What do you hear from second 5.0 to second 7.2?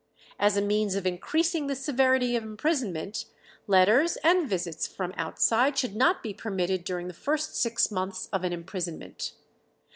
outside should not be permitted during the